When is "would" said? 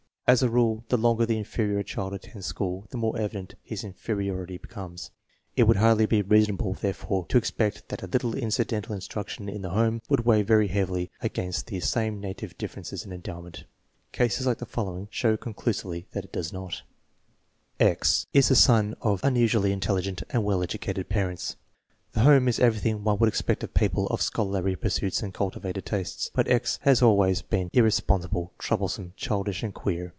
5.63-5.75, 10.07-10.21, 23.19-23.27